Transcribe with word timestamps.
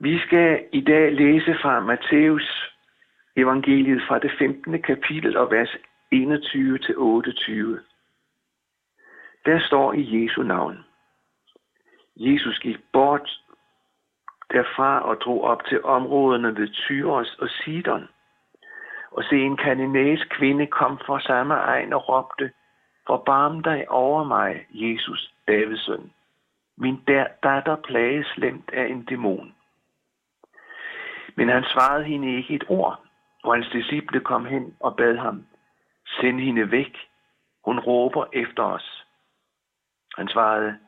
Vi 0.00 0.18
skal 0.18 0.64
i 0.72 0.80
dag 0.80 1.12
læse 1.12 1.54
fra 1.62 1.80
Matthæus 1.80 2.74
evangeliet 3.36 4.02
fra 4.08 4.18
det 4.18 4.32
15. 4.38 4.82
kapitel 4.82 5.36
og 5.36 5.50
vers 5.50 5.76
21 6.10 6.78
til 6.78 6.94
28. 6.98 7.80
Der 9.46 9.60
står 9.60 9.92
i 9.92 10.24
Jesu 10.24 10.42
navn. 10.42 10.84
Jesus 12.16 12.58
gik 12.58 12.76
bort 12.92 13.40
derfra 14.52 15.00
og 15.00 15.20
drog 15.20 15.44
op 15.44 15.64
til 15.64 15.84
områderne 15.84 16.56
ved 16.56 16.68
Tyros 16.68 17.34
og 17.38 17.48
Sidon. 17.48 18.08
Og 19.10 19.24
se 19.24 19.36
en 19.36 19.56
kananæs 19.56 20.24
kvinde 20.30 20.66
kom 20.66 20.98
fra 21.06 21.20
samme 21.20 21.54
egen 21.54 21.92
og 21.92 22.08
råbte, 22.08 22.52
Forbarm 23.06 23.62
dig 23.62 23.90
over 23.90 24.24
mig, 24.24 24.66
Jesus, 24.70 25.34
Davids 25.48 25.84
søn. 25.86 26.12
Min 26.76 26.96
datter 27.42 27.76
plages 27.76 28.26
slemt 28.26 28.70
af 28.72 28.86
en 28.86 29.04
dæmon. 29.04 29.54
Men 31.36 31.48
han 31.48 31.64
svarede 31.64 32.04
hende 32.04 32.36
ikke 32.36 32.54
et 32.54 32.64
ord, 32.68 33.04
og 33.44 33.54
hans 33.54 33.68
disciple 33.72 34.20
kom 34.20 34.44
hen 34.44 34.76
og 34.80 34.96
bad 34.96 35.16
ham, 35.16 35.46
send 36.20 36.40
hende 36.40 36.70
væk, 36.70 36.96
hun 37.64 37.78
råber 37.78 38.24
efter 38.32 38.62
os. 38.62 39.06
Han 40.16 40.28
svarede, 40.28 40.78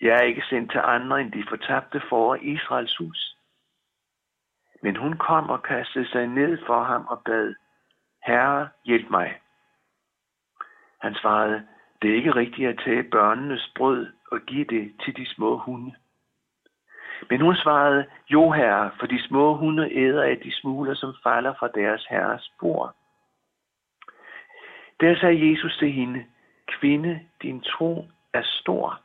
jeg 0.00 0.16
er 0.16 0.22
ikke 0.22 0.42
sendt 0.50 0.70
til 0.70 0.80
andre 0.84 1.20
end 1.20 1.32
de 1.32 1.44
fortabte 1.48 2.02
for 2.08 2.34
Israels 2.34 2.96
hus. 2.96 3.36
Men 4.82 4.96
hun 4.96 5.16
kom 5.16 5.50
og 5.50 5.62
kastede 5.62 6.08
sig 6.08 6.26
ned 6.26 6.58
for 6.66 6.82
ham 6.82 7.06
og 7.06 7.22
bad, 7.24 7.54
Herre, 8.26 8.68
hjælp 8.84 9.10
mig. 9.10 9.40
Han 11.00 11.14
svarede, 11.14 11.66
det 12.02 12.10
er 12.10 12.14
ikke 12.14 12.34
rigtigt 12.34 12.68
at 12.68 12.80
tage 12.84 13.02
børnenes 13.02 13.72
brød 13.76 14.06
og 14.32 14.40
give 14.40 14.64
det 14.64 14.94
til 15.04 15.16
de 15.16 15.26
små 15.26 15.56
hunde. 15.56 15.94
Men 17.30 17.40
hun 17.40 17.56
svarede, 17.56 18.06
jo 18.28 18.50
herre, 18.50 18.90
for 18.98 19.06
de 19.06 19.22
små 19.22 19.56
hunde 19.56 19.94
æder 19.94 20.22
af 20.22 20.38
de 20.38 20.52
smuler, 20.54 20.94
som 20.94 21.14
falder 21.22 21.54
fra 21.58 21.68
deres 21.68 22.06
herres 22.10 22.52
bord. 22.60 22.94
Der 25.00 25.16
sagde 25.20 25.50
Jesus 25.50 25.76
til 25.78 25.92
hende, 25.92 26.24
kvinde, 26.68 27.20
din 27.42 27.60
tro 27.60 28.06
er 28.32 28.42
stor. 28.44 29.00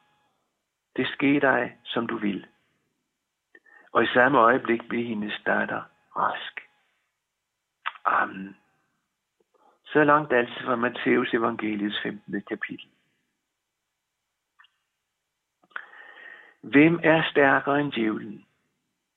Det 0.95 1.07
sker 1.07 1.39
dig, 1.39 1.77
som 1.83 2.07
du 2.07 2.17
vil. 2.17 2.45
Og 3.91 4.03
i 4.03 4.07
samme 4.07 4.37
øjeblik 4.37 4.87
blev 4.89 5.05
hendes 5.05 5.41
datter 5.45 5.81
rask. 6.17 6.61
Amen. 8.05 8.57
Så 9.85 10.03
langt 10.03 10.33
altså 10.33 10.63
fra 10.63 10.75
Matthæus 10.75 11.33
evangeliets 11.33 12.01
15. 12.03 12.41
kapitel. 12.41 12.89
Hvem 16.71 16.99
er 17.03 17.23
stærkere 17.31 17.79
end 17.79 17.91
djævlen? 17.91 18.45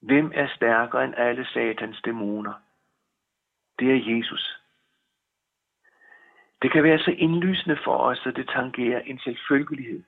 Hvem 0.00 0.32
er 0.34 0.48
stærkere 0.56 1.04
end 1.04 1.14
alle 1.16 1.46
satans 1.46 2.02
dæmoner? 2.04 2.52
Det 3.78 3.90
er 3.90 4.16
Jesus. 4.16 4.60
Det 6.62 6.72
kan 6.72 6.82
være 6.84 6.98
så 6.98 7.10
indlysende 7.10 7.78
for 7.84 7.96
os, 7.96 8.26
at 8.26 8.36
det 8.36 8.48
tangerer 8.48 9.00
en 9.00 9.18
selvfølgelighed. 9.18 10.02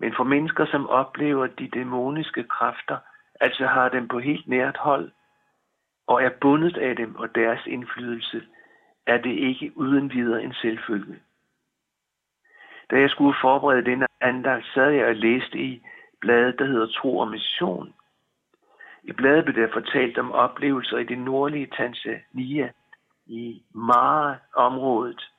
Men 0.00 0.14
for 0.16 0.24
mennesker, 0.24 0.66
som 0.66 0.88
oplever 0.88 1.46
de 1.46 1.68
dæmoniske 1.68 2.44
kræfter, 2.44 2.98
altså 3.40 3.66
har 3.66 3.88
dem 3.88 4.08
på 4.08 4.18
helt 4.18 4.48
nært 4.48 4.76
hold, 4.76 5.10
og 6.06 6.22
er 6.22 6.30
bundet 6.40 6.76
af 6.76 6.96
dem 6.96 7.16
og 7.16 7.34
deres 7.34 7.66
indflydelse, 7.66 8.42
er 9.06 9.18
det 9.18 9.34
ikke 9.38 9.72
uden 9.76 10.12
videre 10.12 10.42
en 10.42 10.54
selvfølge. 10.54 11.20
Da 12.90 13.00
jeg 13.00 13.10
skulle 13.10 13.36
forberede 13.40 13.84
denne 13.84 14.06
andagt, 14.20 14.66
sad 14.74 14.90
jeg 14.90 15.06
og 15.06 15.14
læste 15.14 15.58
i 15.58 15.82
bladet, 16.20 16.58
der 16.58 16.64
hedder 16.64 16.86
Tro 16.86 17.18
og 17.18 17.28
Mission. 17.28 17.94
I 19.02 19.12
bladet 19.12 19.44
blev 19.44 19.56
der 19.56 19.72
fortalt 19.72 20.18
om 20.18 20.32
oplevelser 20.32 20.98
i 20.98 21.04
det 21.04 21.18
nordlige 21.18 21.66
Tanzania, 21.66 22.70
i 23.26 23.62
Mara-området, 23.74 25.30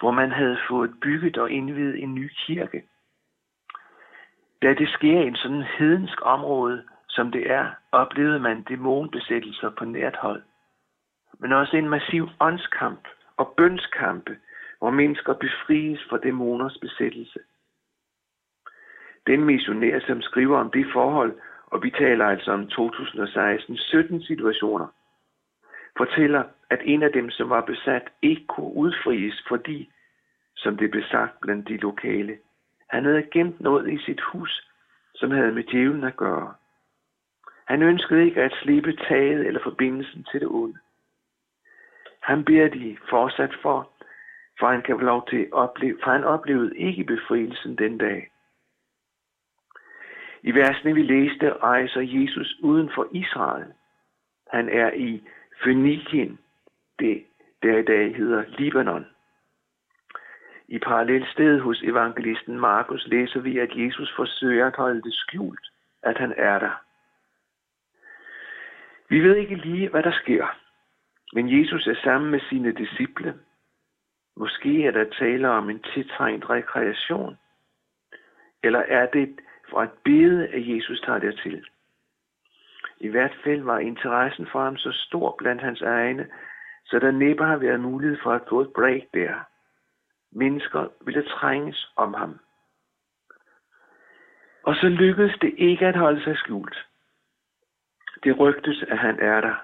hvor 0.00 0.10
man 0.10 0.30
havde 0.32 0.58
fået 0.68 0.94
bygget 1.02 1.38
og 1.38 1.50
indvidet 1.50 2.02
en 2.02 2.14
ny 2.14 2.30
kirke. 2.46 2.82
Da 4.62 4.74
det 4.74 4.88
sker 4.88 5.20
i 5.20 5.26
en 5.26 5.36
sådan 5.36 5.64
hedensk 5.78 6.18
område, 6.22 6.84
som 7.08 7.32
det 7.32 7.50
er, 7.50 7.70
oplevede 7.92 8.40
man 8.40 8.62
dæmonbesættelser 8.62 9.70
på 9.70 9.84
nært 9.84 10.16
hold. 10.16 10.42
Men 11.38 11.52
også 11.52 11.76
en 11.76 11.88
massiv 11.88 12.28
åndskamp 12.40 13.08
og 13.36 13.54
bønskampe, 13.56 14.36
hvor 14.78 14.90
mennesker 14.90 15.32
befries 15.32 16.00
fra 16.10 16.18
dæmoners 16.18 16.78
besættelse. 16.80 17.38
Den 19.28 19.44
missionær, 19.44 20.00
som 20.00 20.22
skriver 20.22 20.58
om 20.58 20.70
det 20.70 20.86
forhold, 20.92 21.32
og 21.66 21.82
vi 21.82 21.90
taler 21.90 22.24
altså 22.26 22.52
om 22.52 22.68
2016, 22.68 23.76
17 23.76 24.22
situationer, 24.22 24.86
fortæller, 25.96 26.42
at 26.70 26.80
en 26.84 27.02
af 27.02 27.12
dem, 27.12 27.30
som 27.30 27.50
var 27.50 27.60
besat, 27.60 28.02
ikke 28.22 28.46
kunne 28.46 28.72
udfries, 28.74 29.44
fordi, 29.48 29.90
som 30.56 30.76
det 30.76 30.90
blev 30.90 31.02
sagt 31.02 31.40
blandt 31.40 31.68
de 31.68 31.76
lokale, 31.76 32.38
han 32.90 33.04
havde 33.04 33.22
gemt 33.32 33.60
noget 33.60 33.92
i 33.92 33.98
sit 33.98 34.20
hus, 34.20 34.68
som 35.14 35.30
havde 35.30 35.52
med 35.52 35.62
djævlen 35.62 36.04
at 36.04 36.16
gøre. 36.16 36.54
Han 37.66 37.82
ønskede 37.82 38.24
ikke 38.24 38.42
at 38.42 38.58
slippe 38.62 38.92
taget 38.92 39.46
eller 39.46 39.60
forbindelsen 39.62 40.24
til 40.24 40.40
det 40.40 40.48
onde. 40.48 40.78
Han 42.22 42.44
beder 42.44 42.68
de 42.68 42.96
fortsat 43.10 43.54
for, 43.62 43.90
for 44.58 44.66
han 44.70 44.82
kan 44.82 44.98
få 44.98 45.04
lov 45.04 45.28
til 45.28 45.36
at 45.36 45.52
opleve, 45.52 45.98
for 46.02 46.10
han 46.10 46.24
oplevede 46.24 46.76
ikke 46.76 47.04
befrielsen 47.04 47.76
den 47.76 47.98
dag. 47.98 48.30
I 50.42 50.50
versene 50.50 50.94
vi 50.94 51.02
læste, 51.02 51.52
rejser 51.52 52.00
Jesus 52.00 52.58
uden 52.62 52.90
for 52.94 53.08
Israel. 53.12 53.72
Han 54.50 54.68
er 54.68 54.90
i 54.92 55.22
Fønikien, 55.64 56.38
det 56.98 57.24
der 57.62 57.78
i 57.78 57.82
dag 57.82 58.16
hedder 58.16 58.44
Libanon. 58.58 59.06
I 60.68 60.78
parallelt 60.78 61.28
sted 61.28 61.60
hos 61.60 61.82
evangelisten 61.82 62.60
Markus 62.60 63.06
læser 63.06 63.40
vi, 63.40 63.58
at 63.58 63.76
Jesus 63.76 64.12
forsøger 64.16 64.66
at 64.66 64.76
holde 64.76 65.02
det 65.02 65.14
skjult, 65.14 65.66
at 66.02 66.18
han 66.18 66.34
er 66.36 66.58
der. 66.58 66.82
Vi 69.08 69.20
ved 69.20 69.36
ikke 69.36 69.54
lige, 69.54 69.88
hvad 69.88 70.02
der 70.02 70.12
sker, 70.12 70.46
men 71.32 71.60
Jesus 71.60 71.86
er 71.86 71.94
sammen 72.04 72.30
med 72.30 72.40
sine 72.40 72.72
disciple. 72.72 73.34
Måske 74.36 74.86
er 74.86 74.90
der 74.90 75.04
tale 75.04 75.48
om 75.48 75.70
en 75.70 75.82
tiltrængt 75.94 76.50
rekreation, 76.50 77.38
eller 78.62 78.78
er 78.78 79.06
det 79.06 79.40
for 79.70 79.80
at 79.80 79.90
bede, 80.04 80.48
at 80.48 80.68
Jesus 80.68 81.00
tager 81.00 81.18
dertil. 81.18 81.66
I 83.00 83.08
hvert 83.08 83.36
fald 83.44 83.62
var 83.62 83.78
interessen 83.78 84.46
for 84.52 84.64
ham 84.64 84.76
så 84.76 84.92
stor 84.92 85.34
blandt 85.38 85.62
hans 85.62 85.82
egne, 85.82 86.28
så 86.84 86.98
der 86.98 87.10
næppe 87.10 87.44
har 87.44 87.56
været 87.56 87.80
mulighed 87.80 88.18
for 88.22 88.32
at 88.32 88.42
få 88.48 88.60
et 88.60 88.72
break 88.72 89.02
der. 89.14 89.34
Mennesker 90.32 90.88
ville 91.04 91.22
trænges 91.22 91.92
om 91.96 92.14
ham. 92.14 92.38
Og 94.62 94.74
så 94.74 94.88
lykkedes 94.88 95.38
det 95.40 95.54
ikke 95.56 95.86
at 95.86 95.96
holde 95.96 96.22
sig 96.22 96.36
skjult. 96.36 96.86
Det 98.24 98.38
rygtes, 98.38 98.82
at 98.82 98.98
han 98.98 99.20
er 99.20 99.40
der. 99.40 99.54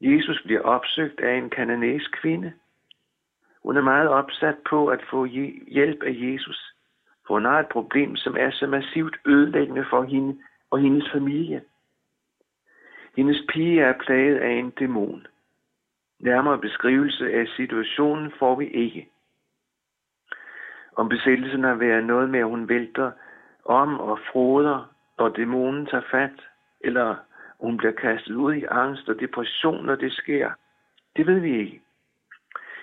Jesus 0.00 0.42
bliver 0.44 0.60
opsøgt 0.60 1.20
af 1.20 1.34
en 1.34 1.50
kananæsk 1.50 2.12
kvinde. 2.12 2.52
Hun 3.62 3.76
er 3.76 3.82
meget 3.82 4.08
opsat 4.08 4.56
på 4.70 4.86
at 4.86 5.00
få 5.10 5.24
hjælp 5.24 6.02
af 6.02 6.14
Jesus, 6.16 6.74
for 7.26 7.34
hun 7.34 7.44
har 7.44 7.60
et 7.60 7.68
problem, 7.68 8.16
som 8.16 8.36
er 8.36 8.50
så 8.50 8.66
massivt 8.66 9.16
ødelæggende 9.26 9.84
for 9.90 10.02
hende 10.02 10.38
og 10.70 10.78
hendes 10.78 11.10
familie. 11.12 11.62
Hendes 13.16 13.42
pige 13.48 13.80
er 13.80 13.92
plaget 14.00 14.38
af 14.38 14.50
en 14.50 14.70
dæmon. 14.70 15.26
Nærmere 16.18 16.58
beskrivelse 16.58 17.32
af 17.32 17.46
situationen 17.56 18.32
får 18.38 18.54
vi 18.56 18.66
ikke. 18.66 19.08
Om 20.96 21.08
besættelsen 21.08 21.64
har 21.64 21.74
været 21.74 22.04
noget 22.04 22.30
med, 22.30 22.40
at 22.40 22.46
hun 22.46 22.68
vælter 22.68 23.10
om 23.64 24.00
og 24.00 24.18
froder, 24.32 24.94
og 25.16 25.36
dæmonen 25.36 25.86
tager 25.86 26.04
fat, 26.10 26.48
eller 26.80 27.16
hun 27.60 27.76
bliver 27.76 27.92
kastet 27.92 28.34
ud 28.34 28.54
i 28.54 28.64
angst 28.64 29.08
og 29.08 29.20
depression, 29.20 29.86
når 29.86 29.94
det 29.94 30.12
sker. 30.12 30.50
Det 31.16 31.26
ved 31.26 31.40
vi 31.40 31.58
ikke. 31.58 31.80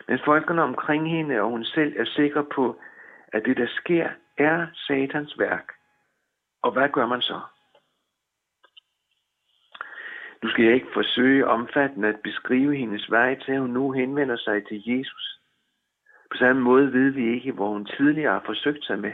Men 0.07 0.19
folkene 0.25 0.61
omkring 0.61 1.09
hende 1.09 1.41
og 1.41 1.49
hun 1.49 1.63
selv 1.63 1.93
er 1.99 2.05
sikre 2.05 2.43
på, 2.43 2.79
at 3.33 3.45
det, 3.45 3.57
der 3.57 3.67
sker, 3.67 4.09
er 4.39 4.67
satans 4.73 5.39
værk. 5.39 5.71
Og 6.61 6.71
hvad 6.71 6.89
gør 6.89 7.05
man 7.05 7.21
så? 7.21 7.39
Nu 10.43 10.49
skal 10.49 10.65
jeg 10.65 10.73
ikke 10.73 10.93
forsøge 10.93 11.47
omfattende 11.47 12.07
at 12.07 12.19
beskrive 12.23 12.75
hendes 12.75 13.11
vej 13.11 13.39
til, 13.39 13.51
at 13.51 13.59
hun 13.59 13.69
nu 13.69 13.91
henvender 13.91 14.37
sig 14.37 14.67
til 14.67 14.83
Jesus. 14.85 15.39
På 16.31 16.37
samme 16.37 16.61
måde 16.61 16.93
ved 16.93 17.09
vi 17.09 17.33
ikke, 17.33 17.51
hvor 17.51 17.69
hun 17.69 17.85
tidligere 17.85 18.33
har 18.33 18.43
forsøgt 18.45 18.85
sig 18.85 18.99
med. 18.99 19.13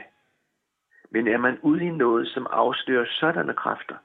Men 1.12 1.28
er 1.28 1.38
man 1.38 1.60
ude 1.62 1.86
i 1.86 1.90
noget, 1.90 2.28
som 2.28 2.48
afslører 2.50 3.06
sådanne 3.10 3.54
kræfter, 3.54 3.96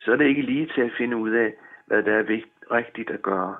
så 0.00 0.12
er 0.12 0.16
det 0.16 0.26
ikke 0.26 0.42
lige 0.42 0.70
til 0.74 0.80
at 0.80 0.92
finde 0.98 1.16
ud 1.16 1.30
af, 1.30 1.54
hvad 1.86 2.02
der 2.02 2.12
er 2.12 2.42
rigtigt 2.70 3.10
at 3.10 3.22
gøre. 3.22 3.56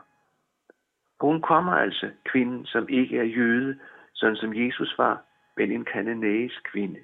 Hun 1.21 1.43
kommer 1.43 1.73
altså, 1.73 2.11
kvinden, 2.25 2.67
som 2.67 2.89
ikke 2.89 3.19
er 3.19 3.25
jøde, 3.25 3.79
sådan 4.15 4.37
som 4.37 4.55
Jesus 4.55 4.99
var, 4.99 5.23
men 5.57 5.71
en 5.71 5.85
kananæisk 5.85 6.63
kvinde. 6.65 7.01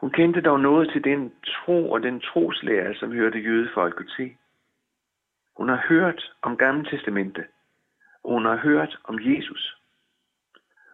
Hun 0.00 0.10
kendte 0.10 0.40
dog 0.40 0.60
noget 0.60 0.90
til 0.92 1.04
den 1.04 1.32
tro 1.46 1.90
og 1.90 2.02
den 2.02 2.20
troslære, 2.20 2.94
som 2.94 3.12
hørte 3.12 3.38
jødefolket 3.38 4.12
til. 4.16 4.36
Hun 5.56 5.68
har 5.68 5.84
hørt 5.88 6.32
om 6.42 6.56
Gamle 6.56 6.90
Testamente, 6.90 7.44
og 8.24 8.32
hun 8.32 8.44
har 8.44 8.56
hørt 8.56 8.98
om 9.04 9.18
Jesus. 9.20 9.76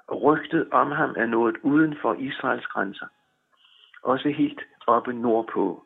Og 0.06 0.22
rygtet 0.22 0.68
om 0.70 0.90
ham 0.90 1.14
er 1.16 1.26
nået 1.26 1.56
uden 1.62 1.96
for 2.02 2.14
Israels 2.14 2.66
grænser, 2.66 3.06
også 4.02 4.28
helt 4.28 4.60
oppe 4.86 5.12
nordpå. 5.12 5.84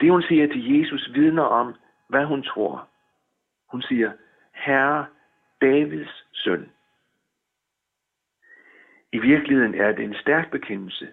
Det 0.00 0.10
hun 0.10 0.22
siger 0.22 0.46
til 0.46 0.78
Jesus 0.78 1.10
vidner 1.12 1.42
om, 1.42 1.74
hvad 2.08 2.24
hun 2.24 2.42
tror. 2.42 2.88
Hun 3.70 3.82
siger, 3.82 4.12
Herre 4.52 5.06
Davids 5.60 6.24
søn. 6.32 6.73
I 9.14 9.18
virkeligheden 9.18 9.74
er 9.74 9.92
det 9.92 10.04
en 10.04 10.14
stærk 10.14 10.50
bekendelse. 10.50 11.08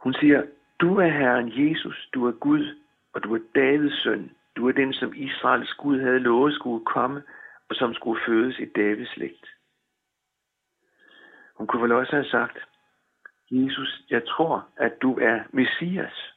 Hun 0.00 0.14
siger, 0.14 0.46
du 0.80 0.96
er 0.96 1.08
Herren 1.08 1.48
Jesus, 1.48 2.08
du 2.14 2.26
er 2.26 2.32
Gud, 2.32 2.76
og 3.12 3.24
du 3.24 3.34
er 3.34 3.40
Davids 3.54 4.02
søn. 4.02 4.30
Du 4.56 4.68
er 4.68 4.72
den, 4.72 4.92
som 4.92 5.14
Israels 5.14 5.74
Gud 5.74 6.00
havde 6.00 6.18
lovet 6.18 6.54
skulle 6.54 6.84
komme, 6.84 7.22
og 7.68 7.76
som 7.76 7.94
skulle 7.94 8.20
fødes 8.26 8.58
i 8.58 8.64
Davids 8.64 9.10
slægt. 9.10 9.46
Hun 11.54 11.66
kunne 11.66 11.82
vel 11.82 11.92
også 11.92 12.12
have 12.12 12.24
sagt, 12.24 12.58
Jesus, 13.50 14.02
jeg 14.10 14.26
tror, 14.26 14.68
at 14.76 15.02
du 15.02 15.18
er 15.18 15.40
Messias. 15.50 16.34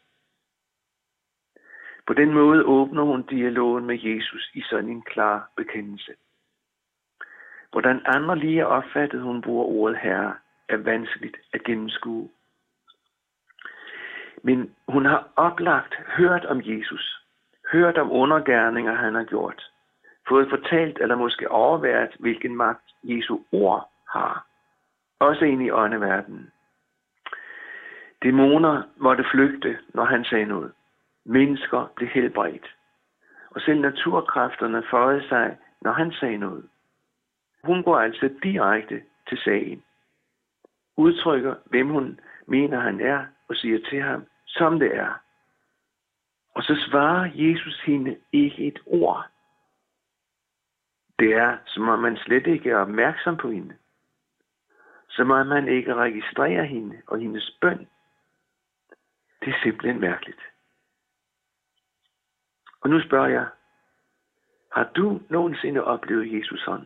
På 2.07 2.13
den 2.13 2.33
måde 2.33 2.63
åbner 2.65 3.03
hun 3.03 3.21
dialogen 3.21 3.85
med 3.85 3.99
Jesus 4.03 4.51
i 4.53 4.61
sådan 4.61 4.89
en 4.89 5.01
klar 5.01 5.51
bekendelse. 5.57 6.13
Hvordan 7.71 8.01
andre 8.05 8.35
lige 8.37 8.67
opfattet 8.67 9.21
hun 9.21 9.41
bruger 9.41 9.65
ordet 9.65 9.97
herre, 9.97 10.35
er 10.69 10.77
vanskeligt 10.77 11.37
at 11.53 11.63
gennemskue. 11.63 12.29
Men 14.43 14.75
hun 14.87 15.05
har 15.05 15.27
oplagt 15.35 15.95
hørt 16.17 16.45
om 16.45 16.61
Jesus, 16.63 17.23
hørt 17.71 17.97
om 17.97 18.11
undergærninger, 18.11 18.95
han 18.95 19.15
har 19.15 19.23
gjort, 19.23 19.71
fået 20.27 20.49
fortalt 20.49 20.97
eller 21.01 21.15
måske 21.15 21.51
overværet, 21.51 22.15
hvilken 22.19 22.55
magt 22.55 22.83
Jesu 23.03 23.39
ord 23.51 23.89
har, 24.09 24.45
også 25.19 25.45
ind 25.45 25.63
i 25.63 25.71
åndeverdenen. 25.71 26.51
Dæmoner 28.23 28.83
måtte 28.97 29.23
flygte, 29.31 29.77
når 29.93 30.05
han 30.05 30.25
sagde 30.25 30.45
noget. 30.45 30.71
Mennesker 31.25 31.91
blev 31.95 32.09
helbredt. 32.09 32.75
Og 33.51 33.61
selv 33.61 33.81
naturkræfterne 33.81 34.83
føjede 34.91 35.27
sig, 35.27 35.57
når 35.81 35.91
han 35.91 36.11
sagde 36.11 36.37
noget. 36.37 36.69
Hun 37.63 37.83
går 37.83 37.99
altså 37.99 38.29
direkte 38.43 39.03
til 39.27 39.37
sagen. 39.37 39.83
Udtrykker, 40.97 41.55
hvem 41.65 41.87
hun 41.87 42.19
mener 42.45 42.79
han 42.79 43.01
er, 43.01 43.25
og 43.47 43.55
siger 43.55 43.79
til 43.89 44.01
ham, 44.01 44.25
som 44.47 44.79
det 44.79 44.95
er. 44.95 45.13
Og 46.55 46.63
så 46.63 46.85
svarer 46.89 47.31
Jesus 47.33 47.81
hende 47.81 48.17
ikke 48.31 48.67
et 48.67 48.79
ord. 48.85 49.27
Det 51.19 51.33
er, 51.33 51.57
som 51.65 51.89
om 51.89 51.99
man 51.99 52.17
slet 52.17 52.47
ikke 52.47 52.69
er 52.69 52.77
opmærksom 52.77 53.37
på 53.37 53.51
hende. 53.51 53.75
Som 55.09 55.31
om 55.31 55.47
man 55.47 55.67
ikke 55.67 55.95
registrerer 55.95 56.63
hende 56.63 57.01
og 57.07 57.19
hendes 57.19 57.57
bøn. 57.61 57.87
Det 59.41 59.53
er 59.53 59.59
simpelthen 59.63 60.01
mærkeligt. 60.01 60.41
Og 62.81 62.89
nu 62.89 63.01
spørger 63.01 63.27
jeg, 63.27 63.47
har 64.71 64.83
du 64.83 65.21
nogensinde 65.29 65.83
oplevet 65.83 66.39
Jesus 66.39 66.63
hånd? 66.63 66.85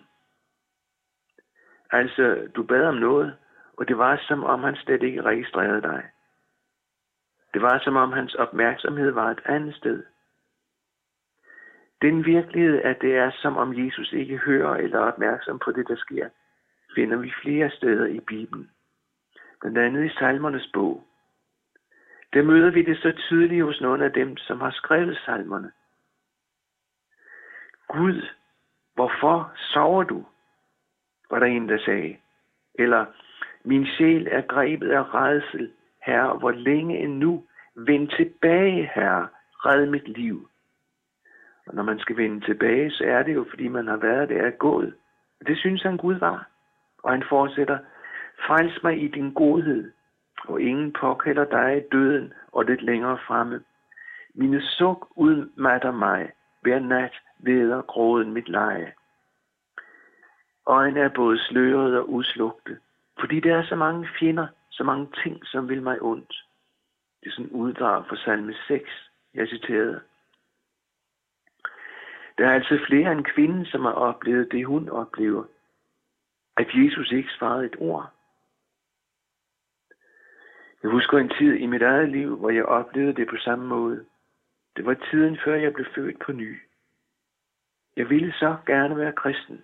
Altså, 1.93 2.47
du 2.55 2.63
bad 2.63 2.85
om 2.85 2.95
noget, 2.95 3.37
og 3.77 3.87
det 3.87 3.97
var 3.97 4.17
som 4.27 4.43
om 4.43 4.63
han 4.63 4.75
slet 4.75 5.03
ikke 5.03 5.21
registrerede 5.21 5.81
dig. 5.81 6.03
Det 7.53 7.61
var 7.61 7.79
som 7.79 7.95
om 7.95 8.11
hans 8.11 8.35
opmærksomhed 8.35 9.11
var 9.11 9.31
et 9.31 9.41
andet 9.45 9.75
sted. 9.75 10.03
Den 12.01 12.25
virkelighed, 12.25 12.81
at 12.81 13.01
det 13.01 13.15
er 13.15 13.31
som 13.31 13.57
om 13.57 13.85
Jesus 13.85 14.13
ikke 14.13 14.37
hører 14.37 14.75
eller 14.75 14.99
er 14.99 15.11
opmærksom 15.11 15.59
på 15.59 15.71
det, 15.71 15.87
der 15.87 15.95
sker, 15.95 16.29
finder 16.95 17.17
vi 17.17 17.33
flere 17.41 17.69
steder 17.69 18.05
i 18.05 18.19
Bibelen. 18.19 18.71
Blandt 19.61 19.77
andet 19.77 20.05
i 20.05 20.15
salmernes 20.15 20.69
bog. 20.73 21.03
Der 22.33 22.43
møder 22.43 22.71
vi 22.71 22.81
det 22.81 22.97
så 22.97 23.11
tydeligt 23.11 23.63
hos 23.63 23.81
nogle 23.81 24.05
af 24.05 24.11
dem, 24.11 24.37
som 24.37 24.61
har 24.61 24.71
skrevet 24.71 25.17
salmerne. 25.25 25.71
Gud, 27.87 28.27
hvorfor 28.95 29.51
sover 29.55 30.03
du? 30.03 30.25
Var 31.33 31.39
der 31.39 31.47
en, 31.47 31.69
der 31.69 31.77
sagde. 31.77 32.15
Eller, 32.75 33.05
min 33.63 33.85
sjæl 33.85 34.27
er 34.31 34.41
grebet 34.41 34.91
af 34.91 35.13
redsel, 35.13 35.71
herre, 36.05 36.37
hvor 36.37 36.51
længe 36.51 36.99
endnu? 36.99 37.43
Vend 37.75 38.07
tilbage, 38.07 38.91
herre, 38.95 39.27
red 39.65 39.85
mit 39.85 40.07
liv. 40.07 40.49
Og 41.67 41.75
når 41.75 41.83
man 41.83 41.99
skal 41.99 42.17
vende 42.17 42.45
tilbage, 42.45 42.91
så 42.91 43.03
er 43.03 43.23
det 43.23 43.33
jo, 43.33 43.45
fordi 43.49 43.67
man 43.67 43.87
har 43.87 43.97
været 43.97 44.29
der 44.29 44.49
gået. 44.49 44.93
Og 45.39 45.47
det 45.47 45.57
synes 45.57 45.81
han 45.83 45.97
Gud 45.97 46.15
var. 46.15 46.47
Og 47.03 47.11
han 47.11 47.23
fortsætter, 47.29 47.77
frels 48.47 48.83
mig 48.83 49.03
i 49.03 49.07
din 49.07 49.33
godhed, 49.33 49.91
og 50.47 50.61
ingen 50.61 50.93
påkalder 50.93 51.45
dig 51.45 51.85
døden 51.91 52.33
og 52.51 52.65
lidt 52.65 52.81
længere 52.81 53.17
fremme. 53.27 53.61
Mine 54.33 54.61
suk 54.61 55.07
udmatter 55.15 55.91
mig, 55.91 56.31
hver 56.61 56.79
nat 56.79 57.13
veder 57.39 57.81
gråden 57.81 58.33
mit 58.33 58.49
leje. 58.49 58.93
Øjne 60.65 60.99
er 60.99 61.09
både 61.09 61.39
slørede 61.39 61.99
og 61.99 62.09
udslugte, 62.09 62.79
fordi 63.19 63.39
der 63.39 63.55
er 63.57 63.63
så 63.63 63.75
mange 63.75 64.09
fjender, 64.19 64.47
så 64.69 64.83
mange 64.83 65.07
ting, 65.23 65.45
som 65.45 65.69
vil 65.69 65.81
mig 65.81 66.01
ondt. 66.01 66.45
Det 67.23 67.29
er 67.29 67.33
sådan 67.33 67.51
uddrag 67.51 68.05
fra 68.07 68.15
salme 68.15 68.53
6, 68.67 68.89
jeg 69.33 69.47
citerede. 69.47 70.01
Der 72.37 72.47
er 72.47 72.53
altså 72.53 72.79
flere 72.87 73.11
end 73.11 73.25
kvinden, 73.25 73.65
som 73.65 73.81
har 73.81 73.91
oplevet 73.91 74.51
det, 74.51 74.65
hun 74.65 74.89
oplever. 74.89 75.43
At 76.57 76.67
Jesus 76.73 77.11
ikke 77.11 77.29
svarede 77.29 77.65
et 77.65 77.75
ord. 77.79 78.13
Jeg 80.83 80.91
husker 80.91 81.17
en 81.17 81.29
tid 81.29 81.53
i 81.53 81.65
mit 81.65 81.81
eget 81.81 82.09
liv, 82.09 82.37
hvor 82.37 82.49
jeg 82.49 82.65
oplevede 82.65 83.15
det 83.15 83.29
på 83.29 83.37
samme 83.37 83.65
måde. 83.65 84.05
Det 84.75 84.85
var 84.85 84.93
tiden 84.93 85.37
før 85.45 85.55
jeg 85.55 85.73
blev 85.73 85.85
født 85.95 86.19
på 86.19 86.31
ny. 86.31 86.61
Jeg 87.95 88.09
ville 88.09 88.33
så 88.33 88.57
gerne 88.65 88.97
være 88.97 89.11
kristen, 89.11 89.63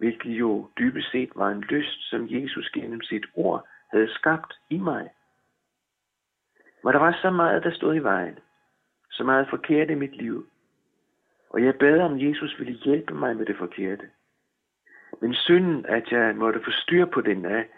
hvilket 0.00 0.30
jo 0.30 0.70
dybest 0.78 1.10
set 1.10 1.30
var 1.34 1.48
en 1.48 1.60
lyst, 1.60 2.10
som 2.10 2.26
Jesus 2.30 2.70
gennem 2.70 3.02
sit 3.02 3.26
ord 3.34 3.66
havde 3.92 4.14
skabt 4.14 4.54
i 4.70 4.78
mig. 4.78 5.10
Men 6.84 6.92
der 6.92 6.98
var 6.98 7.18
så 7.22 7.30
meget, 7.30 7.64
der 7.64 7.72
stod 7.72 7.94
i 7.94 7.98
vejen. 7.98 8.38
Så 9.10 9.24
meget 9.24 9.48
forkert 9.50 9.90
i 9.90 9.94
mit 9.94 10.16
liv. 10.16 10.46
Og 11.50 11.64
jeg 11.64 11.74
bad 11.74 12.00
om, 12.00 12.20
Jesus 12.20 12.58
ville 12.58 12.72
hjælpe 12.72 13.14
mig 13.14 13.36
med 13.36 13.46
det 13.46 13.56
forkerte. 13.56 14.10
Men 15.20 15.34
synden, 15.34 15.86
at 15.86 16.12
jeg 16.12 16.36
måtte 16.36 16.64
få 16.64 16.70
styr 16.70 17.04
på 17.06 17.20
den 17.20 17.44
af, 17.44 17.68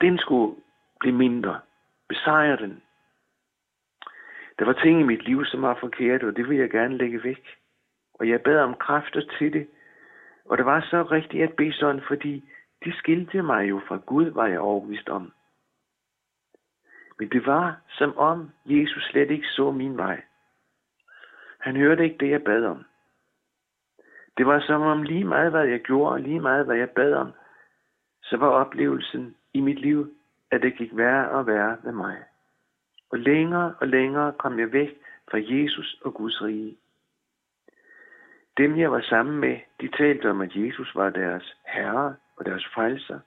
den 0.00 0.18
skulle 0.18 0.56
blive 1.00 1.16
mindre. 1.16 1.60
Besejre 2.08 2.56
den. 2.56 2.82
Der 4.58 4.64
var 4.64 4.72
ting 4.72 5.00
i 5.00 5.04
mit 5.04 5.24
liv, 5.24 5.44
som 5.44 5.62
var 5.62 5.78
forkerte, 5.80 6.24
og 6.24 6.36
det 6.36 6.48
ville 6.48 6.62
jeg 6.62 6.70
gerne 6.70 6.96
lægge 6.96 7.24
væk. 7.24 7.46
Og 8.14 8.28
jeg 8.28 8.42
bad 8.42 8.58
om 8.58 8.74
kræfter 8.74 9.20
til 9.38 9.52
det, 9.52 9.68
og 10.48 10.58
det 10.58 10.66
var 10.66 10.80
så 10.80 11.02
rigtigt 11.02 11.42
at 11.42 11.56
bede 11.56 11.72
sådan, 11.72 12.02
fordi 12.08 12.44
de 12.84 12.92
skilte 12.92 13.42
mig 13.42 13.68
jo 13.70 13.80
fra 13.88 13.96
Gud, 13.96 14.24
var 14.30 14.46
jeg 14.46 14.60
overbevist 14.60 15.08
om. 15.08 15.32
Men 17.18 17.28
det 17.28 17.46
var 17.46 17.80
som 17.88 18.18
om 18.18 18.50
Jesus 18.66 19.04
slet 19.10 19.30
ikke 19.30 19.46
så 19.46 19.70
min 19.70 19.96
vej. 19.96 20.22
Han 21.58 21.76
hørte 21.76 22.04
ikke 22.04 22.16
det, 22.20 22.30
jeg 22.30 22.44
bad 22.44 22.64
om. 22.64 22.84
Det 24.38 24.46
var 24.46 24.60
som 24.60 24.82
om 24.82 25.02
lige 25.02 25.24
meget, 25.24 25.50
hvad 25.50 25.64
jeg 25.64 25.80
gjorde, 25.80 26.12
og 26.12 26.20
lige 26.20 26.40
meget, 26.40 26.66
hvad 26.66 26.76
jeg 26.76 26.90
bad 26.90 27.12
om, 27.12 27.32
så 28.22 28.36
var 28.36 28.48
oplevelsen 28.48 29.36
i 29.52 29.60
mit 29.60 29.80
liv, 29.80 30.14
at 30.50 30.62
det 30.62 30.76
gik 30.76 30.96
værre 30.96 31.30
og 31.30 31.46
værre 31.46 31.76
med 31.84 31.92
mig. 31.92 32.16
Og 33.10 33.18
længere 33.18 33.74
og 33.80 33.88
længere 33.88 34.32
kom 34.32 34.58
jeg 34.58 34.72
væk 34.72 34.88
fra 35.30 35.38
Jesus 35.40 36.00
og 36.04 36.14
Guds 36.14 36.42
rige. 36.42 36.76
Dem, 38.58 38.78
jeg 38.78 38.92
var 38.92 39.00
sammen 39.00 39.38
med, 39.40 39.60
de 39.80 39.88
talte 39.88 40.30
om, 40.30 40.40
at 40.40 40.56
Jesus 40.56 40.94
var 40.94 41.10
deres 41.10 41.56
herre 41.66 42.16
og 42.36 42.46
deres 42.46 42.66
frelser. 42.74 43.20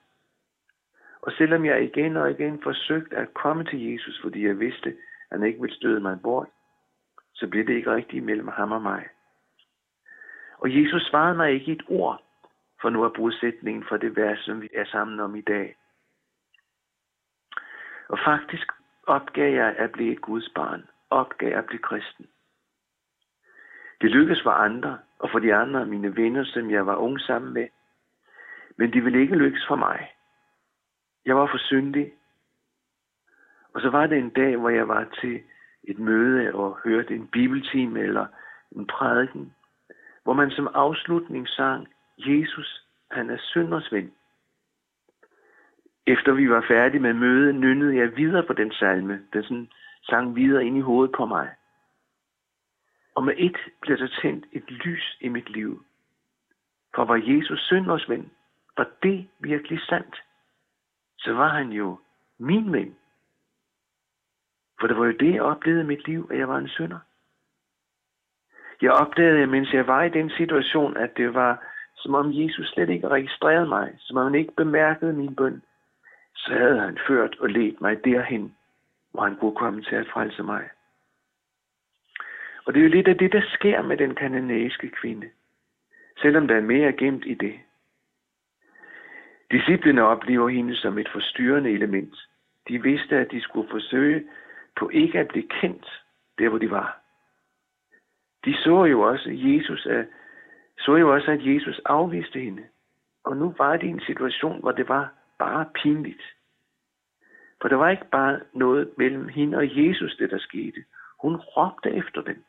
Og 1.22 1.32
selvom 1.32 1.64
jeg 1.64 1.84
igen 1.84 2.16
og 2.16 2.30
igen 2.30 2.62
forsøgte 2.62 3.16
at 3.16 3.34
komme 3.34 3.64
til 3.64 3.92
Jesus, 3.92 4.20
fordi 4.22 4.46
jeg 4.46 4.58
vidste, 4.60 4.88
at 5.30 5.38
han 5.38 5.46
ikke 5.46 5.60
ville 5.60 5.76
støde 5.76 6.00
mig 6.00 6.20
bort, 6.22 6.48
så 7.34 7.48
blev 7.48 7.66
det 7.66 7.74
ikke 7.74 7.94
rigtigt 7.94 8.24
mellem 8.24 8.48
ham 8.48 8.72
og 8.72 8.82
mig. 8.82 9.08
Og 10.58 10.82
Jesus 10.82 11.02
svarede 11.02 11.36
mig 11.36 11.52
ikke 11.52 11.72
et 11.72 11.82
ord, 11.88 12.22
for 12.80 12.90
nu 12.90 13.02
er 13.02 13.08
brudsætningen 13.08 13.84
for 13.88 13.96
det 13.96 14.16
vers, 14.16 14.38
som 14.38 14.62
vi 14.62 14.68
er 14.74 14.84
sammen 14.84 15.20
om 15.20 15.36
i 15.36 15.40
dag. 15.40 15.76
Og 18.08 18.18
faktisk 18.24 18.72
opgav 19.06 19.54
jeg 19.54 19.74
at 19.78 19.92
blive 19.92 20.12
et 20.12 20.20
Guds 20.20 20.48
barn, 20.54 20.88
opgav 21.10 21.58
at 21.58 21.66
blive 21.66 21.82
kristen. 21.82 22.26
Det 24.00 24.10
lykkedes 24.10 24.42
for 24.42 24.50
andre, 24.50 24.98
og 25.22 25.30
for 25.30 25.38
de 25.38 25.54
andre 25.54 25.80
af 25.80 25.86
mine 25.86 26.16
venner, 26.16 26.44
som 26.44 26.70
jeg 26.70 26.86
var 26.86 26.96
ung 26.96 27.20
sammen 27.20 27.52
med. 27.52 27.68
Men 28.76 28.92
det 28.92 29.04
ville 29.04 29.20
ikke 29.20 29.36
lykkes 29.36 29.64
for 29.68 29.76
mig. 29.76 30.12
Jeg 31.26 31.36
var 31.36 31.46
for 31.46 31.58
syndig. 31.58 32.12
Og 33.74 33.80
så 33.80 33.90
var 33.90 34.06
det 34.06 34.18
en 34.18 34.30
dag, 34.30 34.56
hvor 34.56 34.68
jeg 34.68 34.88
var 34.88 35.04
til 35.20 35.40
et 35.84 35.98
møde 35.98 36.54
og 36.54 36.78
hørte 36.84 37.14
en 37.14 37.26
bibeltime 37.26 38.00
eller 38.00 38.26
en 38.76 38.86
prædiken, 38.86 39.54
hvor 40.22 40.32
man 40.32 40.50
som 40.50 40.68
afslutning 40.74 41.48
sang, 41.48 41.88
Jesus, 42.18 42.86
han 43.10 43.30
er 43.30 43.38
synders 43.38 43.92
ven. 43.92 44.12
Efter 46.06 46.32
vi 46.32 46.50
var 46.50 46.64
færdige 46.68 47.00
med 47.00 47.12
mødet, 47.12 47.54
nynnede 47.54 47.96
jeg 47.96 48.16
videre 48.16 48.46
på 48.46 48.52
den 48.52 48.72
salme. 48.72 49.20
Den 49.32 49.42
sådan 49.42 49.70
sang 50.02 50.36
videre 50.36 50.64
ind 50.64 50.76
i 50.76 50.80
hovedet 50.80 51.14
på 51.16 51.26
mig. 51.26 51.50
Og 53.14 53.24
med 53.24 53.34
et 53.36 53.56
blev 53.80 53.98
der 53.98 54.18
tændt 54.22 54.46
et 54.52 54.70
lys 54.70 55.18
i 55.20 55.28
mit 55.28 55.50
liv. 55.50 55.84
For 56.94 57.04
var 57.04 57.16
Jesus 57.16 57.60
synders 57.60 58.08
ven, 58.08 58.30
var 58.76 58.88
det 59.02 59.28
virkelig 59.38 59.80
sandt, 59.80 60.22
så 61.18 61.32
var 61.32 61.48
han 61.48 61.68
jo 61.68 61.98
min 62.38 62.72
ven. 62.72 62.96
For 64.80 64.86
det 64.86 64.96
var 64.96 65.06
jo 65.06 65.12
det, 65.12 65.34
jeg 65.34 65.42
oplevede 65.42 65.82
i 65.82 65.86
mit 65.86 66.06
liv, 66.06 66.28
at 66.30 66.38
jeg 66.38 66.48
var 66.48 66.58
en 66.58 66.68
synder. 66.68 66.98
Jeg 68.82 68.92
opdagede, 68.92 69.46
mens 69.46 69.72
jeg 69.72 69.86
var 69.86 70.02
i 70.02 70.08
den 70.08 70.30
situation, 70.30 70.96
at 70.96 71.16
det 71.16 71.34
var, 71.34 71.64
som 71.96 72.14
om 72.14 72.30
Jesus 72.32 72.68
slet 72.68 72.90
ikke 72.90 73.08
registrerede 73.08 73.68
mig, 73.68 73.94
som 73.98 74.16
om 74.16 74.24
han 74.24 74.34
ikke 74.34 74.52
bemærkede 74.56 75.12
min 75.12 75.34
bøn, 75.34 75.62
så 76.36 76.52
havde 76.52 76.80
han 76.80 76.98
ført 77.06 77.36
og 77.40 77.48
ledt 77.48 77.80
mig 77.80 78.04
derhen, 78.04 78.56
hvor 79.12 79.22
han 79.22 79.36
kunne 79.36 79.56
komme 79.56 79.82
til 79.82 79.94
at 79.94 80.06
frelse 80.12 80.42
mig. 80.42 80.68
Og 82.64 82.74
det 82.74 82.80
er 82.80 82.84
jo 82.84 82.90
lidt 82.90 83.08
af 83.08 83.18
det, 83.18 83.32
der 83.32 83.42
sker 83.48 83.82
med 83.82 83.96
den 83.96 84.14
kananæiske 84.14 84.88
kvinde, 84.88 85.30
selvom 86.20 86.48
der 86.48 86.56
er 86.56 86.60
mere 86.60 86.92
gemt 86.92 87.26
i 87.26 87.34
det. 87.34 87.54
Disciplene 89.50 90.02
oplever 90.02 90.48
hende 90.48 90.76
som 90.76 90.98
et 90.98 91.08
forstyrrende 91.12 91.70
element. 91.70 92.14
De 92.68 92.82
vidste, 92.82 93.16
at 93.16 93.30
de 93.30 93.40
skulle 93.40 93.70
forsøge 93.70 94.24
på 94.76 94.88
ikke 94.88 95.18
at 95.18 95.28
blive 95.28 95.48
kendt 95.48 96.02
der, 96.38 96.48
hvor 96.48 96.58
de 96.58 96.70
var. 96.70 96.98
De 98.44 98.54
så 98.54 98.84
jo 98.84 99.00
også, 99.00 99.30
Jesus, 99.30 99.86
at, 99.86 100.06
så 100.78 100.96
jo 100.96 101.14
også, 101.14 101.30
at 101.30 101.46
Jesus 101.46 101.80
afviste 101.84 102.40
hende. 102.40 102.62
Og 103.24 103.36
nu 103.36 103.54
var 103.58 103.76
det 103.76 103.88
en 103.88 104.00
situation, 104.00 104.60
hvor 104.60 104.72
det 104.72 104.88
var 104.88 105.12
bare 105.38 105.66
pinligt. 105.74 106.22
For 107.60 107.68
der 107.68 107.76
var 107.76 107.90
ikke 107.90 108.10
bare 108.12 108.40
noget 108.52 108.90
mellem 108.96 109.28
hende 109.28 109.58
og 109.58 109.86
Jesus, 109.86 110.16
det 110.16 110.30
der 110.30 110.38
skete. 110.38 110.84
Hun 111.22 111.36
råbte 111.36 111.90
efter 111.90 112.22
dem. 112.22 112.44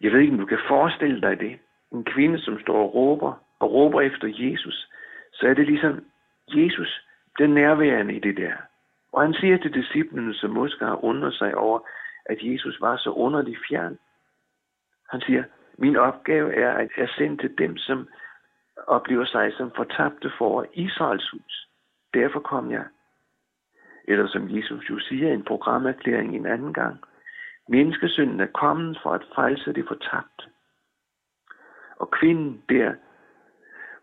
Jeg 0.00 0.12
ved 0.12 0.20
ikke, 0.20 0.32
om 0.32 0.38
du 0.38 0.46
kan 0.46 0.58
forestille 0.68 1.20
dig 1.20 1.40
det. 1.40 1.58
En 1.92 2.04
kvinde, 2.04 2.38
som 2.38 2.60
står 2.60 2.82
og 2.82 2.94
råber, 2.94 3.32
og 3.58 3.72
råber 3.72 4.00
efter 4.00 4.28
Jesus, 4.28 4.88
så 5.32 5.46
er 5.46 5.54
det 5.54 5.66
ligesom 5.66 6.04
Jesus, 6.48 7.06
den 7.38 7.50
nærværende 7.50 8.14
i 8.14 8.20
det 8.20 8.36
der. 8.36 8.52
Og 9.12 9.22
han 9.22 9.34
siger 9.34 9.58
til 9.58 9.74
disciplene, 9.74 10.34
som 10.34 10.50
måske 10.50 10.84
har 10.84 11.04
undret 11.04 11.34
sig 11.34 11.54
over, 11.54 11.80
at 12.26 12.38
Jesus 12.42 12.80
var 12.80 12.96
så 12.96 13.10
underlig 13.10 13.56
fjern. 13.68 13.98
Han 15.10 15.20
siger, 15.20 15.44
min 15.78 15.96
opgave 15.96 16.54
er 16.54 16.72
at 16.72 16.90
jeg 16.96 17.08
sende 17.08 17.36
til 17.36 17.58
dem, 17.58 17.76
som 17.76 18.08
oplever 18.86 19.24
sig 19.24 19.52
som 19.52 19.70
fortabte 19.76 20.30
for 20.38 20.66
Israels 20.72 21.30
hus. 21.30 21.68
Derfor 22.14 22.40
kom 22.40 22.70
jeg. 22.70 22.84
Eller 24.04 24.28
som 24.28 24.56
Jesus 24.56 24.90
jo 24.90 24.98
siger 24.98 25.28
i 25.28 25.34
en 25.34 25.44
programerklæring 25.44 26.36
en 26.36 26.46
anden 26.46 26.72
gang. 26.72 27.04
Menneskesynden 27.68 28.40
er 28.40 28.46
kommet 28.46 28.98
for 29.02 29.10
at 29.10 29.26
frelse 29.34 29.72
det 29.72 29.84
fortabte. 29.88 30.44
Og 31.96 32.10
kvinden 32.10 32.62
der, 32.68 32.94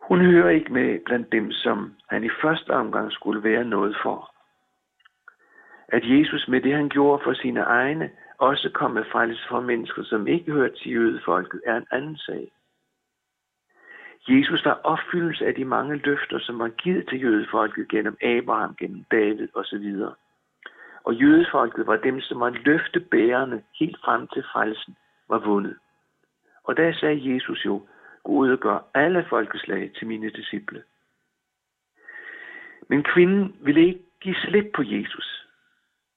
hun 0.01 0.25
hører 0.25 0.49
ikke 0.49 0.73
med 0.73 0.99
blandt 1.05 1.31
dem, 1.31 1.51
som 1.51 1.95
han 2.09 2.23
i 2.23 2.29
første 2.41 2.69
omgang 2.69 3.11
skulle 3.11 3.43
være 3.43 3.65
noget 3.65 3.97
for. 4.03 4.31
At 5.87 6.01
Jesus 6.03 6.47
med 6.47 6.61
det, 6.61 6.73
han 6.75 6.89
gjorde 6.89 7.23
for 7.23 7.33
sine 7.33 7.59
egne, 7.59 8.11
også 8.37 8.69
kom 8.73 8.91
med 8.91 9.05
frelse 9.11 9.41
for 9.49 9.61
mennesker, 9.61 10.03
som 10.03 10.27
ikke 10.27 10.51
hørte 10.51 10.75
til 10.75 10.91
jødefolket, 10.91 11.61
er 11.65 11.77
en 11.77 11.87
anden 11.91 12.17
sag. 12.17 12.51
Jesus 14.27 14.65
var 14.65 14.79
opfyldelse 14.83 15.45
af 15.45 15.55
de 15.55 15.65
mange 15.65 15.95
løfter, 15.95 16.39
som 16.39 16.59
var 16.59 16.67
givet 16.67 17.09
til 17.09 17.21
jødefolket 17.21 17.89
gennem 17.89 18.17
Abraham, 18.21 18.75
gennem 18.75 19.05
David 19.11 19.47
osv. 19.53 19.95
Og 21.05 21.13
jødefolket 21.13 21.87
var 21.87 21.95
dem, 21.95 22.21
som 22.21 22.39
var 22.39 22.49
løftebærende 22.49 23.63
helt 23.79 23.97
frem 24.05 24.27
til 24.27 24.43
frelsen 24.43 24.95
var 25.29 25.39
vundet. 25.39 25.77
Og 26.63 26.77
der 26.77 26.93
sagde 26.93 27.33
Jesus 27.33 27.65
jo, 27.65 27.87
gå 28.23 28.31
ud 28.31 28.49
og 28.49 28.59
gør 28.59 28.79
alle 28.93 29.25
folkeslag 29.29 29.91
til 29.97 30.07
mine 30.07 30.29
disciple. 30.29 30.83
Men 32.89 33.03
kvinden 33.03 33.55
ville 33.59 33.85
ikke 33.85 34.03
give 34.21 34.35
slip 34.35 34.65
på 34.75 34.81
Jesus. 34.85 35.47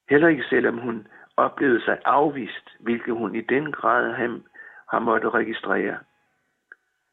Heller 0.09 0.27
ikke 0.27 0.43
selvom 0.49 0.77
hun 0.77 1.07
oplevede 1.37 1.83
sig 1.83 1.97
afvist, 2.05 2.69
hvilket 2.79 3.13
hun 3.13 3.35
i 3.35 3.41
den 3.41 3.71
grad 3.71 4.13
ham 4.13 4.43
har 4.91 4.99
måttet 4.99 5.33
registrere. 5.33 5.97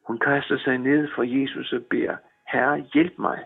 Hun 0.06 0.18
kaster 0.18 0.58
sig 0.58 0.78
ned 0.78 1.08
for 1.14 1.22
Jesus 1.22 1.72
og 1.72 1.84
beder, 1.90 2.16
Herre, 2.48 2.84
hjælp 2.94 3.18
mig. 3.18 3.44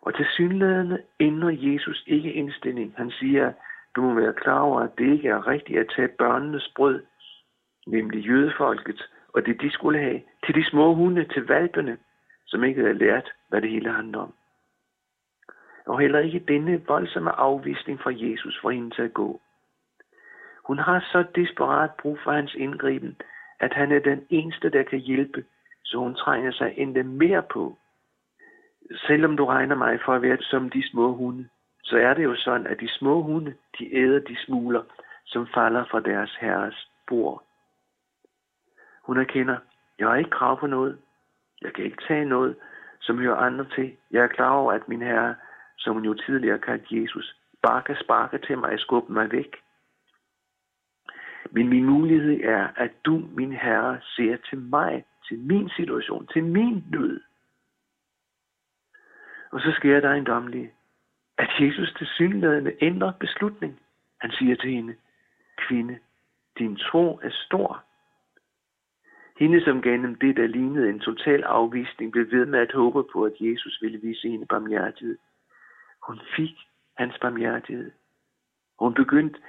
Og 0.00 0.14
til 0.16 0.26
synlædende 0.26 1.02
ændrer 1.20 1.50
Jesus 1.50 2.04
ikke 2.06 2.32
indstilling. 2.32 2.94
Han 2.96 3.10
siger, 3.10 3.52
du 3.96 4.02
må 4.02 4.14
være 4.14 4.32
klar 4.32 4.60
over, 4.60 4.80
at 4.80 4.98
det 4.98 5.12
ikke 5.12 5.28
er 5.28 5.46
rigtigt 5.46 5.78
at 5.78 5.92
tage 5.96 6.08
børnenes 6.08 6.72
brød, 6.76 7.02
nemlig 7.86 8.26
jødefolket, 8.26 9.10
og 9.34 9.46
det 9.46 9.60
de 9.60 9.70
skulle 9.70 9.98
have, 9.98 10.22
til 10.46 10.54
de 10.54 10.64
små 10.64 10.94
hunde, 10.94 11.24
til 11.24 11.46
valpene, 11.46 11.98
som 12.46 12.64
ikke 12.64 12.80
havde 12.80 12.98
lært, 12.98 13.32
hvad 13.48 13.60
det 13.60 13.70
hele 13.70 13.92
handler 13.92 14.18
om. 14.18 14.34
Og 15.86 16.00
heller 16.00 16.18
ikke 16.18 16.44
denne 16.48 16.86
voldsomme 16.86 17.30
afvisning 17.30 18.00
fra 18.00 18.12
Jesus 18.14 18.58
for 18.62 18.70
hende 18.70 18.90
til 18.90 19.02
at 19.02 19.14
gå. 19.14 19.40
Hun 20.64 20.78
har 20.78 21.00
så 21.12 21.24
desperat 21.34 21.90
brug 22.02 22.18
for 22.24 22.32
hans 22.32 22.54
indgriben, 22.54 23.16
at 23.60 23.74
han 23.74 23.92
er 23.92 23.98
den 23.98 24.26
eneste, 24.30 24.70
der 24.70 24.82
kan 24.82 24.98
hjælpe, 24.98 25.44
så 25.84 25.98
hun 25.98 26.14
trænger 26.14 26.52
sig 26.52 26.74
endda 26.76 27.02
mere 27.02 27.42
på. 27.42 27.78
Selvom 28.96 29.36
du 29.36 29.44
regner 29.44 29.74
mig 29.74 30.00
for 30.04 30.14
at 30.14 30.22
være 30.22 30.38
som 30.40 30.70
de 30.70 30.90
små 30.90 31.14
hunde, 31.14 31.48
så 31.82 31.98
er 31.98 32.14
det 32.14 32.24
jo 32.24 32.36
sådan, 32.36 32.66
at 32.66 32.80
de 32.80 32.88
små 32.88 33.22
hunde, 33.22 33.54
de 33.78 33.96
æder 33.96 34.18
de 34.18 34.36
smuler, 34.46 34.82
som 35.26 35.46
falder 35.54 35.84
fra 35.90 36.00
deres 36.00 36.36
herres 36.40 36.88
bord. 37.06 37.42
Hun 39.02 39.18
erkender, 39.18 39.56
jeg 39.98 40.08
har 40.08 40.16
ikke 40.16 40.30
krav 40.30 40.60
på 40.60 40.66
noget. 40.66 40.98
Jeg 41.62 41.72
kan 41.72 41.84
ikke 41.84 42.04
tage 42.08 42.24
noget, 42.24 42.56
som 43.00 43.18
hører 43.18 43.36
andre 43.36 43.66
til. 43.74 43.96
Jeg 44.10 44.22
er 44.22 44.26
klar 44.26 44.50
over, 44.50 44.72
at 44.72 44.88
min 44.88 45.02
herre, 45.02 45.34
som 45.78 45.94
hun 45.94 46.04
jo 46.04 46.14
tidligere 46.14 46.58
kaldte 46.58 47.02
Jesus, 47.02 47.36
bare 47.62 47.82
kan 47.82 47.96
sparke 48.04 48.38
til 48.38 48.58
mig 48.58 48.72
og 48.72 48.78
skubbe 48.78 49.12
mig 49.12 49.32
væk. 49.32 49.56
Men 51.50 51.68
min 51.68 51.84
mulighed 51.84 52.40
er, 52.44 52.68
at 52.76 52.90
du, 53.04 53.22
min 53.36 53.52
herre, 53.52 54.00
ser 54.16 54.36
til 54.36 54.58
mig, 54.58 55.04
til 55.28 55.38
min 55.38 55.68
situation, 55.76 56.26
til 56.26 56.44
min 56.44 56.84
nød. 56.90 57.20
Og 59.50 59.60
så 59.60 59.72
sker 59.72 60.00
der 60.00 60.12
en 60.12 60.24
domlig, 60.24 60.72
at 61.38 61.50
Jesus 61.60 61.94
til 61.98 62.06
synlædende 62.06 62.76
ændrer 62.80 63.12
beslutning. 63.12 63.80
Han 64.20 64.30
siger 64.30 64.56
til 64.56 64.70
hende, 64.70 64.94
kvinde, 65.58 65.98
din 66.58 66.76
tro 66.76 67.20
er 67.22 67.30
stor. 67.30 67.84
Hende, 69.38 69.64
som 69.64 69.82
gennem 69.82 70.14
det, 70.14 70.36
der 70.36 70.46
lignede 70.46 70.88
en 70.88 71.00
total 71.00 71.42
afvisning, 71.42 72.12
blev 72.12 72.30
ved 72.30 72.46
med 72.46 72.58
at 72.58 72.72
håbe 72.72 73.04
på, 73.12 73.24
at 73.24 73.32
Jesus 73.40 73.78
ville 73.82 73.98
vise 73.98 74.28
hende 74.28 74.46
barmhjertighed. 74.46 75.18
Hun 76.06 76.20
fik 76.36 76.56
hans 76.96 77.18
barmhjertighed. 77.20 77.90
Hun 78.78 78.94
begyndte, 78.94 79.40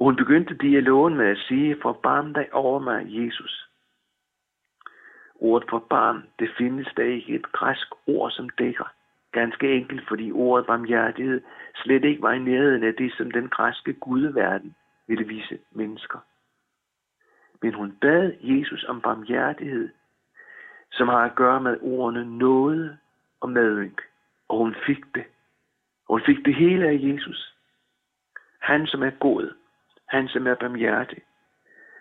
hun 0.00 0.16
begyndte 0.16 0.54
dialogen 0.54 1.16
med 1.16 1.26
at 1.26 1.38
sige, 1.38 1.76
forbarm 1.82 2.34
dig 2.34 2.54
over 2.54 2.78
mig, 2.78 3.06
Jesus. 3.08 3.66
Ordet 5.34 5.82
barn, 5.90 6.26
det 6.38 6.50
findes 6.58 6.88
der 6.96 7.04
ikke 7.04 7.34
et 7.34 7.52
græsk 7.52 7.86
ord, 8.06 8.30
som 8.30 8.48
dækker. 8.48 8.92
Ganske 9.32 9.74
enkelt, 9.74 10.08
fordi 10.08 10.32
ordet 10.32 10.66
barmhjertighed 10.66 11.40
slet 11.74 12.04
ikke 12.04 12.22
var 12.22 12.32
i 12.32 12.38
nærheden 12.38 12.84
af 12.84 12.94
det, 12.94 13.12
som 13.12 13.30
den 13.30 13.48
græske 13.48 13.92
gudeverden 13.92 14.76
ville 15.06 15.24
vise 15.24 15.58
mennesker. 15.70 16.18
Men 17.62 17.74
hun 17.74 17.98
bad 18.00 18.32
Jesus 18.40 18.84
om 18.84 19.00
barmhjertighed, 19.00 19.88
som 20.92 21.08
har 21.08 21.24
at 21.24 21.34
gøre 21.34 21.60
med 21.60 21.78
ordene 21.80 22.38
noget 22.38 22.98
og 23.40 23.50
medynk. 23.50 24.00
Og 24.48 24.58
hun 24.58 24.76
fik 24.86 25.14
det. 25.14 25.24
Og 26.08 26.14
hun 26.14 26.22
fik 26.26 26.44
det 26.44 26.54
hele 26.54 26.88
af 26.88 26.98
Jesus. 27.02 27.56
Han, 28.58 28.86
som 28.86 29.02
er 29.02 29.10
god. 29.10 29.54
Han, 30.06 30.28
som 30.28 30.46
er 30.46 30.54
barmhjertig. 30.54 31.22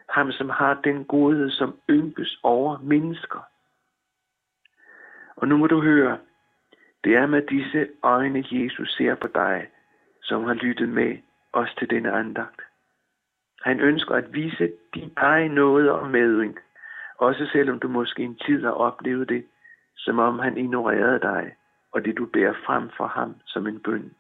Ham, 0.10 0.32
som 0.32 0.50
har 0.50 0.82
den 0.84 1.06
godhed, 1.06 1.50
som 1.50 1.80
ynkes 1.90 2.40
over 2.44 2.78
mennesker. 2.78 3.40
Og 5.36 5.48
nu 5.48 5.58
må 5.58 5.68
du 5.68 5.82
høre, 5.82 6.18
det 7.04 7.16
er 7.16 7.26
med 7.26 7.42
disse 7.42 7.90
øjne, 8.04 8.46
Jesus 8.52 8.96
ser 8.96 9.16
på 9.16 9.28
dig, 9.28 9.70
som 10.22 10.44
har 10.44 10.54
lyttet 10.54 10.90
med 10.90 11.18
os 11.54 11.76
til 11.78 11.90
denne 11.90 12.12
andagt. 12.12 12.62
Han 13.64 13.80
ønsker 13.80 14.16
at 14.16 14.34
vise 14.34 14.72
din 14.94 15.14
egen 15.16 15.52
noget 15.52 15.92
og 15.92 16.10
medring, 16.10 16.58
også 17.18 17.50
selvom 17.52 17.80
du 17.80 17.88
måske 17.88 18.24
en 18.24 18.36
tid 18.36 18.64
har 18.64 18.72
oplevet 18.72 19.30
det, 19.30 19.46
som 19.98 20.20
om 20.20 20.40
han 20.40 20.58
ignorerede 20.58 21.20
dig, 21.20 21.56
og 21.92 22.06
det 22.06 22.18
du 22.18 22.26
bærer 22.26 22.54
frem 22.66 22.90
for 22.98 23.08
ham 23.08 23.36
som 23.46 23.68
en 23.68 23.80
bøn. 23.80 24.16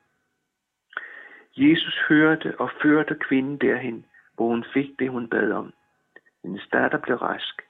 Jesus 1.57 1.99
hørte 2.09 2.59
og 2.59 2.71
førte 2.81 3.15
kvinden 3.15 3.57
derhen, 3.57 4.05
hvor 4.33 4.47
hun 4.47 4.65
fik 4.73 4.99
det, 4.99 5.09
hun 5.09 5.29
bad 5.29 5.51
om. 5.51 5.73
Hendes 6.43 6.67
datter 6.73 6.97
blev 6.97 7.17
rask. 7.17 7.61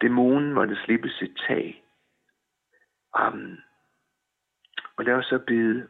Dæmonen 0.00 0.52
måtte 0.52 0.76
slippe 0.76 1.08
sit 1.08 1.36
tag. 1.48 1.84
Amen. 3.14 3.62
Og 4.98 5.04
lad 5.04 5.14
os 5.14 5.26
så 5.26 5.38
bede. 5.38 5.88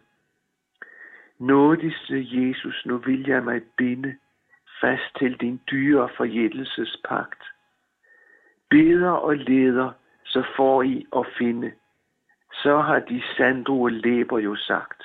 Nådigste 1.39 2.27
Jesus, 2.31 2.87
nu 2.87 2.99
vil 2.99 3.27
jeg 3.27 3.45
mig 3.45 3.63
binde 3.77 4.17
fast 4.81 5.17
til 5.19 5.41
din 5.41 5.61
dyre 5.71 6.09
forjættelsespagt. 6.17 7.43
Beder 8.71 9.11
og 9.11 9.37
leder, 9.37 9.93
så 10.25 10.47
får 10.57 10.83
I 10.83 11.07
at 11.17 11.27
finde. 11.39 11.73
Så 12.53 12.81
har 12.81 12.99
de 12.99 13.23
sandruer 13.37 13.91
læber 13.91 14.39
jo 14.39 14.57
sagt. 14.57 15.03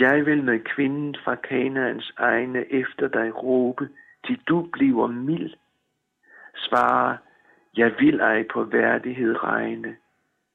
Jeg 0.00 0.26
vil 0.26 0.44
med 0.44 0.60
kvinden 0.60 1.16
fra 1.24 1.34
Kanaans 1.34 2.12
egne 2.16 2.72
efter 2.72 3.08
dig 3.08 3.42
råbe, 3.42 3.88
til 4.26 4.40
du 4.48 4.68
bliver 4.72 5.06
mild. 5.06 5.54
Svare, 6.56 7.18
jeg 7.76 7.94
vil 7.98 8.20
ej 8.20 8.46
på 8.52 8.64
værdighed 8.64 9.44
regne. 9.44 9.96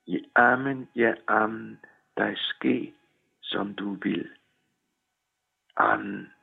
I 0.06 0.26
amen, 0.36 0.90
ja 0.96 1.14
amen, 1.28 1.80
dig 2.18 2.38
ske, 2.38 2.94
som 3.42 3.74
du 3.74 3.94
vil. 3.94 4.30
Amen. 5.76 6.34